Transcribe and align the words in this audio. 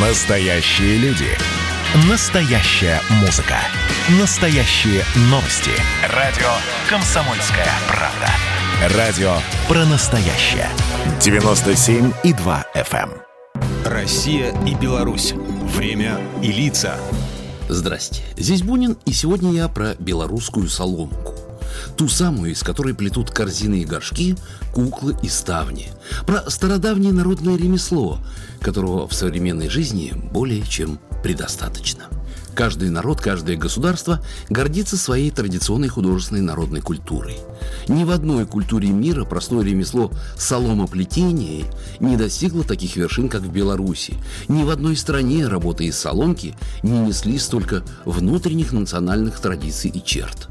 Настоящие 0.00 0.96
люди. 0.98 1.26
Настоящая 2.08 3.00
музыка. 3.20 3.56
Настоящие 4.20 5.02
новости. 5.22 5.72
Радио 6.14 6.46
«Комсомольская 6.88 7.66
правда». 7.88 8.96
Радио 8.96 9.32
про 9.66 9.84
настоящее. 9.86 10.68
97,2 11.18 12.64
FM. 12.76 13.10
эм. 13.10 13.12
Россия 13.84 14.54
и 14.64 14.76
Беларусь. 14.76 15.32
Время 15.32 16.20
и 16.42 16.52
лица. 16.52 16.96
Здрасте, 17.68 18.22
здесь 18.36 18.62
Бунин, 18.62 18.96
и 19.04 19.12
сегодня 19.12 19.50
я 19.50 19.66
про 19.66 19.96
белорусскую 19.98 20.68
соломку. 20.68 21.27
Ту 21.96 22.08
самую, 22.08 22.52
из 22.52 22.62
которой 22.62 22.94
плетут 22.94 23.30
корзины 23.30 23.80
и 23.80 23.84
горшки, 23.84 24.36
куклы 24.72 25.16
и 25.22 25.28
ставни. 25.28 25.88
Про 26.26 26.48
стародавнее 26.50 27.12
народное 27.12 27.56
ремесло, 27.56 28.18
которого 28.60 29.08
в 29.08 29.14
современной 29.14 29.68
жизни 29.68 30.12
более 30.32 30.62
чем 30.62 30.98
предостаточно. 31.22 32.04
Каждый 32.58 32.90
народ, 32.90 33.20
каждое 33.20 33.56
государство 33.56 34.20
гордится 34.50 34.96
своей 34.96 35.30
традиционной 35.30 35.86
художественной 35.86 36.40
народной 36.40 36.80
культурой. 36.80 37.36
Ни 37.86 38.02
в 38.02 38.10
одной 38.10 38.46
культуре 38.46 38.88
мира 38.88 39.24
простое 39.24 39.64
ремесло 39.64 40.10
соломоплетения 40.36 41.66
не 42.00 42.16
достигло 42.16 42.64
таких 42.64 42.96
вершин, 42.96 43.28
как 43.28 43.42
в 43.42 43.52
Беларуси. 43.52 44.14
Ни 44.48 44.64
в 44.64 44.70
одной 44.70 44.96
стране 44.96 45.46
работы 45.46 45.84
из 45.84 45.96
соломки 45.96 46.56
не 46.82 46.98
несли 46.98 47.38
столько 47.38 47.84
внутренних 48.04 48.72
национальных 48.72 49.38
традиций 49.38 49.92
и 49.94 50.02
черт. 50.02 50.48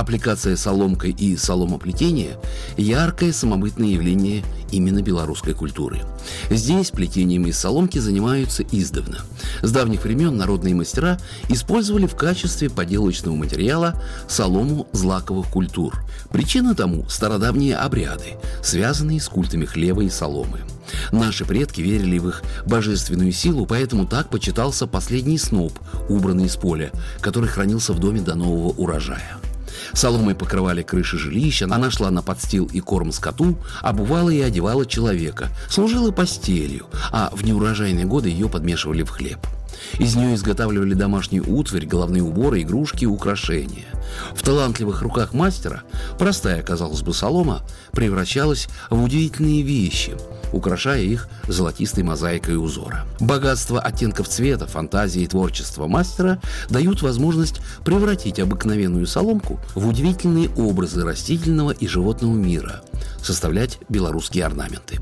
Аппликация 0.00 0.56
соломкой 0.56 1.10
и 1.10 1.36
соломоплетение– 1.36 2.38
яркое 2.78 3.34
самобытное 3.34 3.88
явление 3.88 4.42
именно 4.72 5.02
белорусской 5.02 5.52
культуры. 5.52 6.00
Здесь 6.48 6.90
плетением 6.90 7.46
из 7.46 7.58
соломки 7.58 7.98
занимаются 7.98 8.62
издавна. 8.62 9.18
С 9.60 9.70
давних 9.70 10.02
времен 10.02 10.38
народные 10.38 10.74
мастера 10.74 11.18
использовали 11.50 12.06
в 12.06 12.16
качестве 12.16 12.70
поделочного 12.70 13.36
материала 13.36 14.02
солому 14.26 14.88
злаковых 14.92 15.48
культур. 15.48 16.02
Причина 16.32 16.74
тому– 16.74 17.06
стародавние 17.10 17.76
обряды, 17.76 18.38
связанные 18.62 19.20
с 19.20 19.28
культами 19.28 19.66
хлеба 19.66 20.02
и 20.02 20.08
соломы. 20.08 20.60
Наши 21.12 21.44
предки 21.44 21.82
верили 21.82 22.18
в 22.18 22.28
их 22.28 22.42
божественную 22.64 23.32
силу, 23.32 23.66
поэтому 23.66 24.06
так 24.06 24.30
почитался 24.30 24.86
последний 24.86 25.36
сноп, 25.36 25.78
убранный 26.08 26.46
из 26.46 26.56
поля, 26.56 26.90
который 27.20 27.50
хранился 27.50 27.92
в 27.92 27.98
доме 27.98 28.22
до 28.22 28.34
нового 28.34 28.70
урожая. 28.70 29.36
Соломой 29.92 30.34
покрывали 30.34 30.82
крыши 30.82 31.18
жилища, 31.18 31.66
она 31.66 31.90
шла 31.90 32.10
на 32.10 32.22
подстил 32.22 32.66
и 32.72 32.80
корм 32.80 33.12
скоту, 33.12 33.56
обувала 33.82 34.30
и 34.30 34.40
одевала 34.40 34.86
человека, 34.86 35.48
служила 35.68 36.10
постелью, 36.10 36.86
а 37.12 37.30
в 37.32 37.44
неурожайные 37.44 38.06
годы 38.06 38.28
ее 38.28 38.48
подмешивали 38.48 39.02
в 39.02 39.10
хлеб. 39.10 39.38
Из 39.98 40.14
нее 40.14 40.34
изготавливали 40.34 40.94
домашнюю 40.94 41.50
утварь, 41.50 41.86
головные 41.86 42.22
уборы, 42.22 42.62
игрушки 42.62 43.04
и 43.04 43.06
украшения. 43.06 43.86
В 44.34 44.42
талантливых 44.42 45.02
руках 45.02 45.32
мастера 45.32 45.82
простая, 46.18 46.62
казалось 46.62 47.02
бы, 47.02 47.14
солома 47.14 47.62
превращалась 47.92 48.68
в 48.90 49.02
удивительные 49.02 49.62
вещи, 49.62 50.16
украшая 50.52 51.02
их 51.02 51.28
золотистой 51.46 52.04
мозаикой 52.04 52.56
узора. 52.56 53.06
Богатство 53.18 53.80
оттенков 53.80 54.28
цвета, 54.28 54.66
фантазии 54.66 55.22
и 55.22 55.26
творчества 55.26 55.86
мастера 55.86 56.40
дают 56.68 57.02
возможность 57.02 57.60
превратить 57.84 58.40
обыкновенную 58.40 59.06
соломку 59.06 59.60
в 59.74 59.86
удивительные 59.86 60.50
образы 60.50 61.04
растительного 61.04 61.70
и 61.70 61.86
животного 61.86 62.34
мира, 62.34 62.82
составлять 63.22 63.78
белорусские 63.88 64.44
орнаменты. 64.44 65.00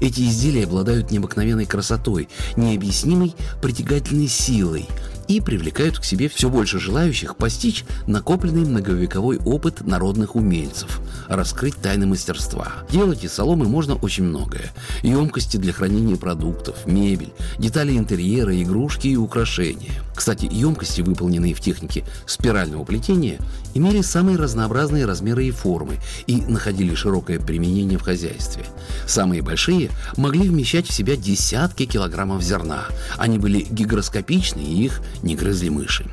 Эти 0.00 0.22
изделия 0.22 0.64
обладают 0.64 1.10
необыкновенной 1.10 1.66
красотой, 1.66 2.28
необъяснимой 2.56 3.34
притягательной 3.60 4.28
силой 4.28 4.88
и 5.28 5.40
привлекают 5.40 5.98
к 5.98 6.04
себе 6.04 6.28
все 6.28 6.48
больше 6.48 6.78
желающих 6.78 7.36
постичь 7.36 7.84
накопленный 8.06 8.64
многовековой 8.64 9.38
опыт 9.38 9.86
народных 9.86 10.36
умельцев, 10.36 11.00
раскрыть 11.28 11.76
тайны 11.76 12.06
мастерства. 12.06 12.72
Делать 12.90 13.24
из 13.24 13.32
соломы 13.32 13.66
можно 13.66 13.94
очень 13.94 14.24
многое. 14.24 14.72
Емкости 15.02 15.56
для 15.56 15.72
хранения 15.72 16.16
продуктов, 16.16 16.86
мебель, 16.86 17.32
детали 17.58 17.96
интерьера, 17.96 18.60
игрушки 18.60 19.08
и 19.08 19.16
украшения. 19.16 19.92
Кстати, 20.14 20.48
емкости, 20.50 21.02
выполненные 21.02 21.54
в 21.54 21.60
технике 21.60 22.04
спирального 22.26 22.84
плетения, 22.84 23.38
имели 23.74 24.00
самые 24.00 24.38
разнообразные 24.38 25.04
размеры 25.04 25.44
и 25.44 25.50
формы 25.50 25.96
и 26.26 26.36
находили 26.36 26.94
широкое 26.94 27.38
применение 27.38 27.98
в 27.98 28.02
хозяйстве. 28.02 28.64
Самые 29.06 29.42
большие 29.42 29.90
могли 30.16 30.48
вмещать 30.48 30.86
в 30.86 30.92
себя 30.92 31.16
десятки 31.16 31.84
килограммов 31.84 32.42
зерна. 32.42 32.84
Они 33.18 33.38
были 33.38 33.66
гигроскопичны 33.70 34.60
и 34.60 34.84
их 34.84 35.02
не 35.22 35.34
грызли 35.34 35.68
мыши. 35.68 36.10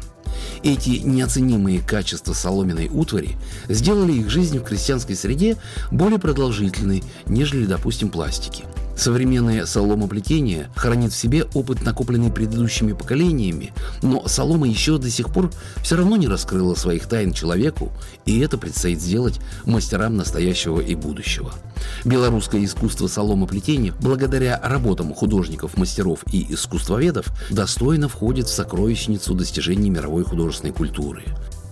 Эти 0.63 1.01
неоценимые 1.03 1.81
качества 1.81 2.33
соломенной 2.33 2.89
утвари 2.91 3.35
сделали 3.67 4.13
их 4.13 4.29
жизнь 4.29 4.59
в 4.59 4.63
крестьянской 4.63 5.15
среде 5.15 5.57
более 5.91 6.19
продолжительной, 6.19 7.03
нежели, 7.25 7.65
допустим, 7.65 8.09
пластики. 8.09 8.63
Современное 8.95 9.65
соломоплетение 9.65 10.69
хранит 10.75 11.13
в 11.13 11.17
себе 11.17 11.45
опыт, 11.53 11.81
накопленный 11.81 12.31
предыдущими 12.31 12.93
поколениями, 12.93 13.73
но 14.01 14.27
солома 14.27 14.67
еще 14.67 14.97
до 14.97 15.09
сих 15.09 15.29
пор 15.31 15.51
все 15.83 15.95
равно 15.95 16.15
не 16.15 16.27
раскрыла 16.27 16.75
своих 16.75 17.07
тайн 17.07 17.33
человеку, 17.33 17.91
и 18.25 18.39
это 18.39 18.57
предстоит 18.57 19.01
сделать 19.01 19.39
мастерам 19.65 20.15
настоящего 20.15 20.79
и 20.79 20.95
будущего. 20.95 21.53
Белорусское 22.05 22.63
искусство 22.63 23.07
соломоплетения, 23.07 23.93
благодаря 23.99 24.59
работам 24.63 25.13
художников, 25.13 25.77
мастеров 25.77 26.19
и 26.31 26.53
искусствоведов, 26.53 27.27
достойно 27.49 28.07
входит 28.07 28.47
в 28.47 28.53
сокровищницу 28.53 29.33
достижений 29.33 29.89
мировой 29.89 30.23
художественной 30.23 30.73
культуры. 30.73 31.23